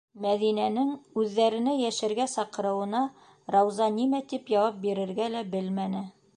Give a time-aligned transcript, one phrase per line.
[0.23, 0.87] Мәҙинәнең
[1.23, 3.03] үҙҙәренә йәшәргә саҡырыуына
[3.57, 6.07] Рауза нимә тип яуап бирергә лә белмәне.